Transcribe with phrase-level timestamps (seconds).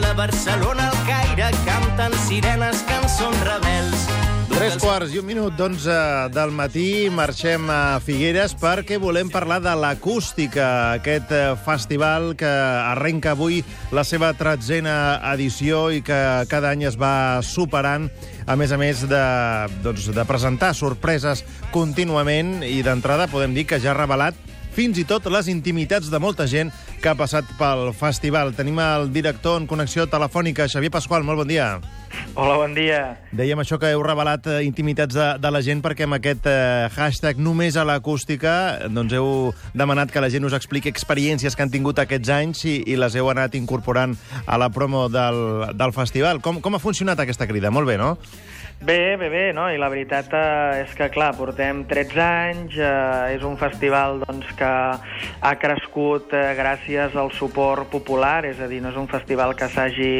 [0.00, 4.06] la Barcelona, al Caire, canten sirenes, cançons rebels.
[4.48, 5.94] Tres quarts i un minut d'onze
[6.34, 13.36] del matí marxem a Figueres perquè volem parlar de l'acústica, aquest eh, festival que arrenca
[13.36, 13.62] avui
[13.94, 16.18] la seva tretzena edició i que
[16.50, 18.08] cada any es va superant,
[18.46, 19.24] a més a més de,
[19.84, 24.34] doncs, de presentar sorpreses contínuament i d'entrada podem dir que ja ha revelat
[24.78, 26.70] fins i tot les intimitats de molta gent
[27.02, 28.54] que ha passat pel festival.
[28.56, 31.76] Tenim el director en connexió telefònica, Xavier Pasqual, molt bon dia.
[32.34, 33.18] Hola, bon dia.
[33.36, 36.88] Dèiem això que heu revelat eh, intimitats de, de la gent perquè amb aquest eh,
[36.94, 38.52] hashtag només a l'acústica
[38.88, 39.30] doncs heu
[39.76, 43.16] demanat que la gent us expliqui experiències que han tingut aquests anys i, i les
[43.18, 46.42] heu anat incorporant a la promo del, del festival.
[46.44, 47.74] Com, com ha funcionat aquesta crida?
[47.74, 48.16] Molt bé, no?
[48.80, 49.64] Bé, bé, bé, no?
[49.74, 54.52] I la veritat eh, és que, clar, portem 13 anys, eh, és un festival doncs,
[54.54, 59.56] que ha crescut eh, gràcies al suport popular, és a dir, no és un festival
[59.58, 60.12] que s'hagi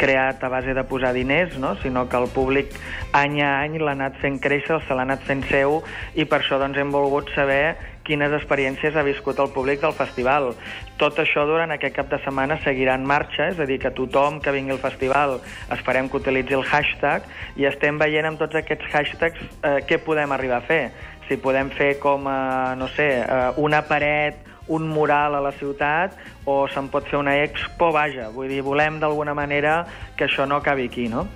[0.00, 1.74] creat a base de posar diners, no?
[1.82, 2.72] sinó que el públic
[3.12, 5.82] any a any l'ha anat fent créixer, se l'ha anat fent seu,
[6.16, 10.52] i per això doncs, hem volgut saber quines experiències ha viscut el públic del festival.
[11.00, 14.40] Tot això durant aquest cap de setmana seguirà en marxa, és a dir, que tothom
[14.40, 15.40] que vingui al festival
[15.74, 17.26] esperem que utilitzi el hashtag
[17.60, 20.82] i estem veient amb tots aquests hashtags eh, què podem arribar a fer.
[21.26, 26.16] Si podem fer com, eh, no sé, eh, una paret un mural a la ciutat
[26.46, 29.78] o se'n pot fer una expo, vaja, vull dir, volem d'alguna manera
[30.18, 31.26] que això no acabi aquí, no?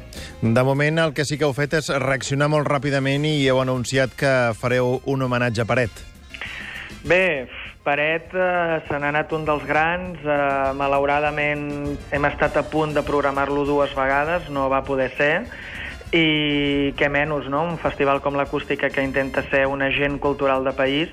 [0.40, 4.14] De moment el que sí que heu fet és reaccionar molt ràpidament i heu anunciat
[4.18, 6.09] que fareu un homenatge a Paret.
[7.02, 7.48] Bé,
[7.80, 10.20] Paret eh, se n'ha anat un dels grans.
[10.20, 11.62] Eh, malauradament
[12.12, 15.34] hem estat a punt de programar-lo dues vegades, no va poder ser.
[16.12, 17.62] I què menys, no?
[17.70, 21.08] Un festival com l'Acústica que intenta ser un agent cultural de país,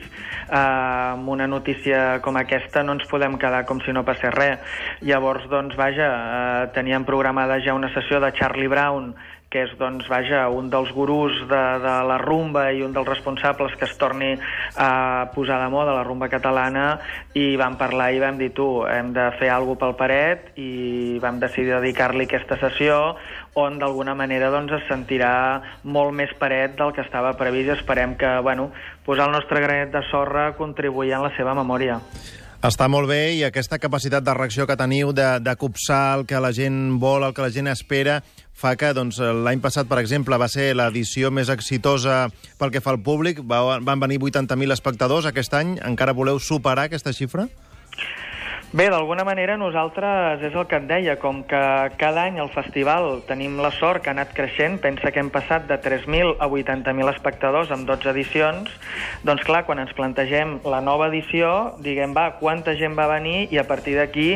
[0.50, 4.60] eh, amb una notícia com aquesta no ens podem quedar com si no passés res.
[5.08, 9.14] Llavors, doncs, vaja, eh, teníem programada ja una sessió de Charlie Brown
[9.50, 13.78] que és, doncs, vaja, un dels gurús de, de la rumba i un dels responsables
[13.80, 14.34] que es torni
[14.76, 16.98] a posar de moda la rumba catalana
[17.38, 21.40] i vam parlar i vam dir, tu, hem de fer alguna pel paret i vam
[21.40, 22.98] decidir dedicar-li aquesta sessió
[23.58, 28.18] on d'alguna manera doncs, es sentirà molt més paret del que estava previst i esperem
[28.20, 28.72] que, bueno,
[29.06, 32.02] posar el nostre granet de sorra contribuir en la seva memòria.
[32.68, 36.40] Està molt bé i aquesta capacitat de reacció que teniu de, de copsar el que
[36.42, 38.18] la gent vol, el que la gent espera,
[38.58, 42.26] fa que doncs, l'any passat, per exemple, va ser l'edició més exitosa
[42.58, 45.30] pel que fa al públic, va, van venir 80.000 espectadors.
[45.30, 47.46] Aquest any encara voleu superar aquesta xifra?
[48.74, 51.60] Bé, d'alguna manera nosaltres, és el que et deia, com que
[51.96, 55.70] cada any el festival tenim la sort que ha anat creixent, pensa que hem passat
[55.70, 58.74] de 3.000 a 80.000 espectadors en 12 edicions,
[59.24, 63.48] doncs clar, quan ens plantegem la nova edició, diguem, va, quanta gent va venir?
[63.56, 64.34] I a partir d'aquí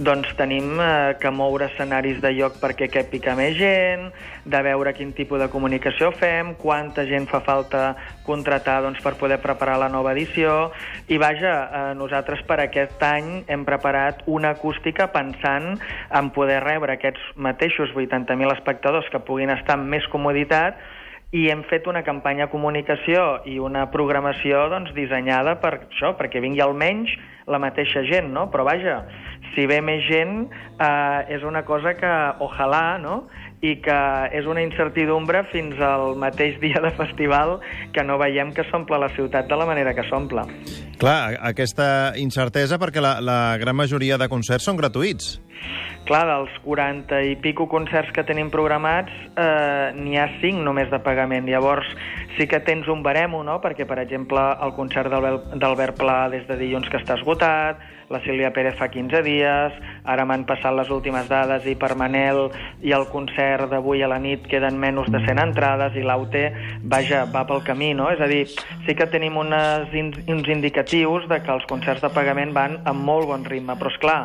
[0.00, 4.08] doncs tenim eh, que moure escenaris de lloc perquè pica més gent,
[4.44, 7.94] de veure quin tipus de comunicació fem, quanta gent fa falta
[8.26, 10.70] contratar doncs, per poder preparar la nova edició,
[11.08, 15.74] i vaja, eh, nosaltres per aquest any hem preparat una acústica pensant
[16.10, 20.78] en poder rebre aquests mateixos 80.000 espectadors que puguin estar amb més comoditat
[21.34, 26.42] i hem fet una campanya de comunicació i una programació doncs, dissenyada per això, perquè
[26.42, 27.10] vingui almenys
[27.50, 28.46] la mateixa gent, no?
[28.52, 29.00] Però vaja,
[29.54, 32.12] si ve més gent eh, és una cosa que,
[32.44, 33.24] ojalà, no?,
[33.64, 33.98] i que
[34.36, 37.58] és una incertidumbre fins al mateix dia de festival
[37.94, 40.44] que no veiem que s'omple la ciutat de la manera que s'omple.
[41.00, 41.88] Clar, aquesta
[42.20, 45.38] incertesa perquè la, la gran majoria de concerts són gratuïts.
[46.04, 51.00] Clar, dels 40 i pico concerts que tenim programats, eh, n'hi ha 5 només de
[51.00, 51.48] pagament.
[51.48, 51.88] Llavors,
[52.36, 56.58] sí que tens un baremo, no?, perquè, per exemple, el concert d'Albert Pla des de
[56.60, 61.28] dilluns que està esgotat, la Sílvia Pérez fa 15 dies, ara m'han passat les últimes
[61.30, 62.50] dades i per Manel
[62.84, 66.44] i el concert d'avui a la nit queden menys de 100 entrades i l'AUTE,
[66.90, 68.10] vaja, va pel camí, no?
[68.14, 68.44] És a dir,
[68.86, 73.30] sí que tenim unes, uns indicatius de que els concerts de pagament van amb molt
[73.30, 74.20] bon ritme, però és clar,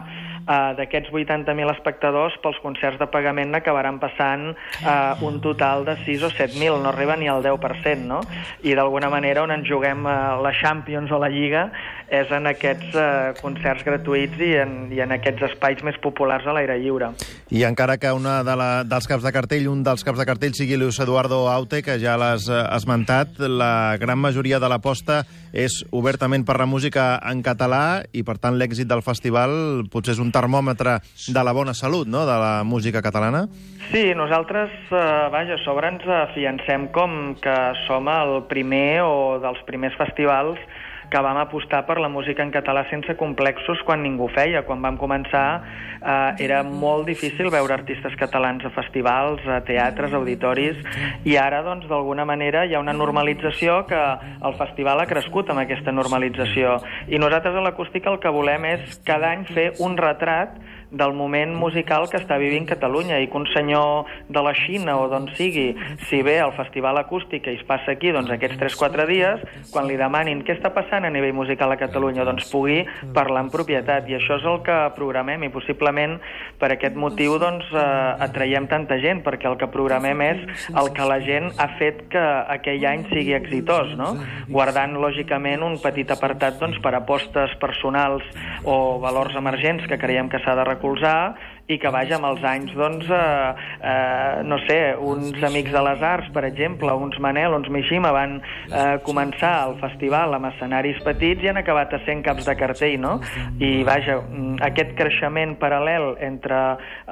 [0.49, 6.25] uh, d'aquests 80.000 espectadors, pels concerts de pagament n'acabaran passant uh, un total de 6
[6.25, 8.21] o 7.000, no arriba ni al 10%, no?
[8.65, 11.69] I d'alguna manera on ens juguem uh, la Champions o la Lliga
[12.09, 16.55] és en aquests uh, concerts gratuïts i en, i en aquests espais més populars a
[16.55, 17.11] l'aire lliure.
[17.53, 20.55] I encara que una de la, dels caps de cartell, un dels caps de cartell
[20.57, 25.23] sigui Luis Eduardo Aute, que ja l'has esmentat, la gran majoria de l'aposta
[25.53, 30.21] és obertament per la música en català i, per tant, l'èxit del festival potser és
[30.21, 33.47] un termòmetre de la bona salut, no?, de la música catalana?
[33.89, 37.57] Sí, nosaltres, eh, vaja, a sobre ens afiancem com que
[37.87, 40.61] som el primer o dels primers festivals
[41.09, 44.63] que vam apostar per la música en català sense complexos quan ningú feia.
[44.67, 50.79] Quan vam començar eh, era molt difícil veure artistes catalans a festivals, a teatres, auditoris,
[51.25, 55.65] i ara, doncs, d'alguna manera hi ha una normalització que el festival ha crescut amb
[55.65, 56.79] aquesta normalització.
[57.09, 60.57] I nosaltres a l'acústica el que volem és cada any fer un retrat
[60.91, 65.07] del moment musical que està vivint Catalunya i que un senyor de la Xina o
[65.11, 65.73] d'on sigui,
[66.09, 69.43] si ve al Festival Acústic i es passa aquí doncs, aquests 3-4 dies,
[69.73, 72.81] quan li demanin què està passant a nivell musical a Catalunya, doncs pugui
[73.13, 74.09] parlar en propietat.
[74.09, 76.17] I això és el que programem i possiblement
[76.59, 81.05] per aquest motiu doncs, eh, atraiem tanta gent, perquè el que programem és el que
[81.05, 82.25] la gent ha fet que
[82.55, 84.15] aquell any sigui exitós, no?
[84.49, 88.25] guardant lògicament un petit apartat doncs, per apostes personals
[88.65, 91.35] o valors emergents que creiem que s'ha de recolzar
[91.69, 96.01] i que, vaja, amb els anys, doncs, eh, eh, no sé, uns amics de les
[96.01, 101.45] arts, per exemple, uns Manel, uns Mishima, van eh, començar el festival amb escenaris petits
[101.45, 103.19] i han acabat a 100 caps de cartell, no?
[103.61, 106.57] I, vaja, mm, aquest creixement paral·lel entre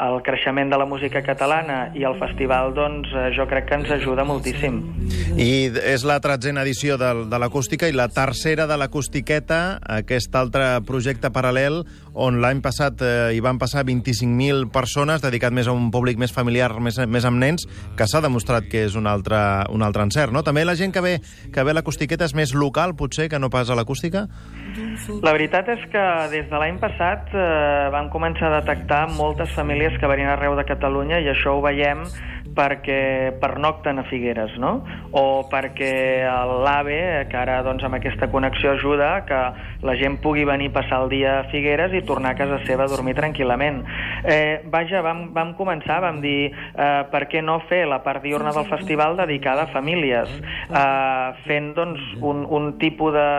[0.08, 3.94] el creixement de la música catalana i el festival, doncs, eh, jo crec que ens
[3.94, 4.82] ajuda moltíssim.
[5.38, 9.62] I és la tretzena edició de, de l'acústica i la tercera de l'acústiqueta,
[10.02, 11.84] aquest altre projecte paral·lel
[12.18, 16.34] on l'any passat eh, hi van passar 25.000 persones, dedicat més a un públic més
[16.34, 17.68] familiar, més, més amb nens,
[17.98, 19.40] que s'ha demostrat que és un altre,
[19.74, 20.44] un altre encert, no?
[20.44, 21.18] També la gent que ve,
[21.54, 24.28] que ve a l'acústiqueta és més local, potser, que no pas a l'acústica?
[25.24, 29.98] La veritat és que des de l'any passat eh, vam començar a detectar moltes famílies
[30.02, 32.06] que venien arreu de Catalunya i això ho veiem
[32.58, 34.82] perquè pernocten a Figueres, no?
[35.14, 39.42] O perquè l'AVE, que ara doncs, amb aquesta connexió ajuda que
[39.86, 42.92] la gent pugui venir passar el dia a Figueres i tornar a casa seva a
[42.92, 43.84] dormir tranquil·lament.
[44.24, 48.54] Eh, vaja, vam, vam començar, vam dir eh, per què no fer la part diurna
[48.56, 50.32] del festival dedicada a famílies,
[50.70, 53.30] eh, fent doncs, un, un tipus de,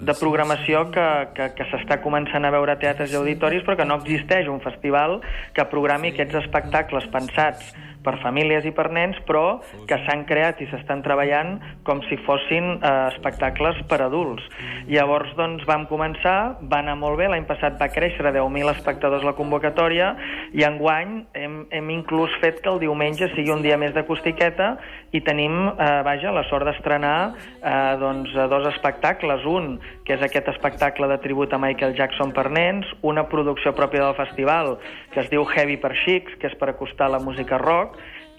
[0.00, 1.06] de programació que,
[1.36, 4.62] que, que s'està començant a veure a teatres i auditoris però que no existeix un
[4.64, 5.20] festival
[5.56, 7.74] que programi aquests espectacles pensats
[8.04, 12.72] per famílies i per nens, però que s'han creat i s'estan treballant com si fossin
[12.78, 14.44] eh, espectacles per adults.
[14.90, 19.26] Llavors, doncs, vam començar, va anar molt bé, l'any passat va créixer a 10.000 espectadors
[19.26, 20.14] la convocatòria,
[20.56, 24.72] i enguany hem, hem inclús fet que el diumenge sigui un dia més d'acústiqueta
[25.12, 29.44] i tenim, eh, vaja, la sort d'estrenar eh, doncs, dos espectacles.
[29.50, 29.76] Un,
[30.06, 34.16] que és aquest espectacle de tribut a Michael Jackson per nens, una producció pròpia del
[34.18, 34.76] festival
[35.14, 37.89] que es diu Heavy per Xics, que és per acostar la música rock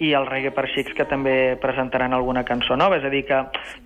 [0.02, 2.98] i el reggae per xics que també presentaran alguna cançó nova.
[2.98, 3.38] És a dir, que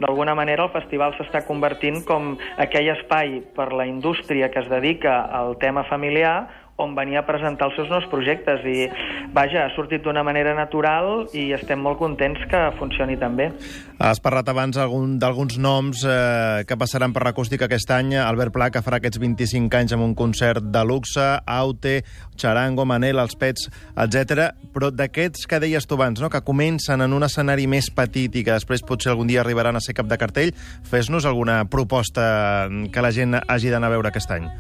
[0.03, 5.21] d'alguna manera el festival s'està convertint com aquell espai per la indústria que es dedica
[5.41, 6.37] al tema familiar
[6.77, 8.87] on venia a presentar els seus nous projectes i,
[9.35, 13.49] vaja, ha sortit d'una manera natural i estem molt contents que funcioni tan bé.
[13.97, 18.13] Has parlat abans d'alguns noms eh, que passaran per l'acústica aquest any.
[18.21, 22.03] Albert Pla, que farà aquests 25 anys amb un concert de luxe, Aute,
[22.37, 23.71] Charango, Manel, Els Pets,
[24.05, 24.51] etc.
[24.77, 26.29] Però d'aquests que deies tu abans, no?
[26.29, 29.85] que comencen en un escenari més petit i que després potser algun dia arribaran a
[29.85, 30.53] ser cap de cartell,
[30.85, 34.51] fes-nos alguna proposta que la gent hagi d'anar a veure aquest any.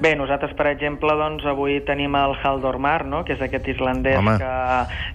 [0.00, 3.20] Bé, nosaltres, per exemple, doncs, avui tenim el Haldor Mar, no?
[3.28, 4.52] que és aquest islandès que,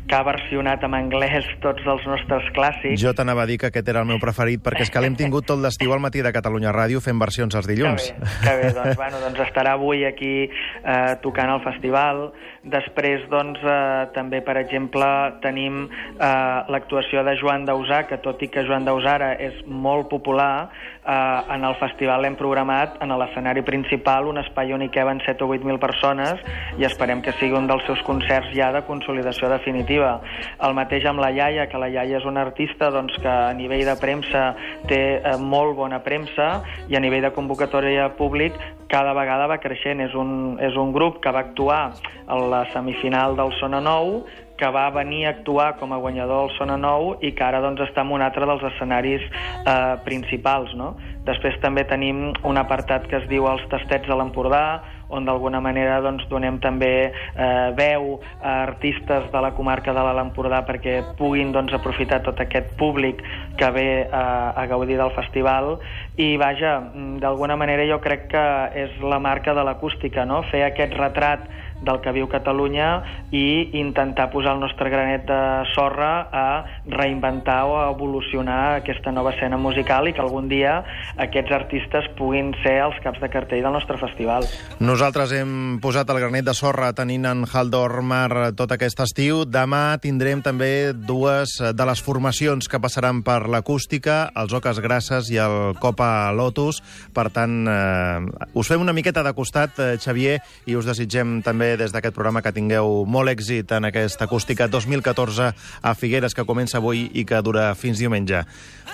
[0.05, 2.99] que ha versionat en anglès tots els nostres clàssics.
[3.01, 5.47] Jo t'anava a dir que aquest era el meu preferit, perquè és que l'hem tingut
[5.49, 8.11] tot l'estiu al matí de Catalunya Ràdio fent versions els dilluns.
[8.13, 8.73] Que bé, que bé.
[8.77, 12.27] Doncs, bueno, doncs estarà avui aquí eh, tocant al festival.
[12.65, 15.09] Després, doncs, eh, també, per exemple,
[15.41, 16.29] tenim eh,
[16.69, 20.69] l'actuació de Joan Dausà, que tot i que Joan Dausà és molt popular,
[21.01, 25.43] eh, en el festival l'hem programat en l'escenari principal un espai on hi queben 7
[25.43, 26.41] o 8.000 persones
[26.79, 30.19] i esperem que sigui un dels seus concerts ja de consolidació definitiva.
[30.63, 33.85] El mateix amb la Iaia, que la Iaia és una artista doncs, que a nivell
[33.87, 34.45] de premsa
[34.89, 36.49] té eh, molt bona premsa
[36.91, 38.57] i a nivell de convocatòria públic
[38.91, 40.03] cada vegada va creixent.
[40.05, 41.81] És un, és un grup que va actuar
[42.27, 44.23] a la semifinal del Sona Nou,
[44.55, 47.83] que va venir a actuar com a guanyador del Sona Nou i que ara doncs,
[47.89, 50.73] està en un altre dels escenaris eh, principals.
[50.79, 50.93] No?
[51.25, 54.65] Després també tenim un apartat que es diu Els tastets de l'Empordà,
[55.09, 60.23] on d'alguna manera doncs, donem també eh, veu a artistes de la comarca de l'Alt
[60.23, 63.21] Empordà perquè puguin doncs, aprofitar tot aquest públic
[63.59, 64.25] que ve a,
[64.57, 65.75] a gaudir del festival
[66.17, 66.77] i vaja,
[67.21, 68.45] d'alguna manera jo crec que
[68.85, 70.41] és la marca de l'acústica, no?
[70.51, 71.45] fer aquest retrat
[71.81, 73.03] del que viu Catalunya
[73.35, 75.39] i intentar posar el nostre granet de
[75.73, 76.47] sorra a
[76.87, 80.77] reinventar o a evolucionar aquesta nova escena musical i que algun dia
[81.21, 84.47] aquests artistes puguin ser els caps de cartell del nostre festival.
[84.79, 89.43] Nosaltres hem posat el granet de sorra tenint en Haldor Mar tot aquest estiu.
[89.45, 95.39] Demà tindrem també dues de les formacions que passaran per l'acústica, els Oques Grasses i
[95.41, 96.81] el Copa Lotus.
[97.15, 101.64] Per tant, eh, us fem una miqueta de costat, eh, Xavier, i us desitgem també
[101.79, 106.77] des d'aquest programa que tingueu molt èxit en aquesta acústica 2014 a Figueres, que comença
[106.77, 108.43] avui i que dura fins diumenge.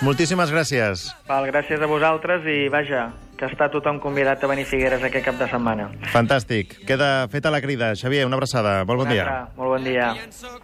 [0.02, 1.10] Moltíssimes gràcies.
[1.28, 5.24] Val, gràcies a vosaltres i vaja, que està tothom convidat a venir a Figueres aquest
[5.26, 5.88] cap de setmana.
[6.12, 6.76] Fantàstic.
[6.86, 7.92] Queda feta la crida.
[7.98, 8.84] Xavier, una abraçada.
[8.88, 9.26] Molt bon dia.
[9.58, 10.12] Molt bon dia.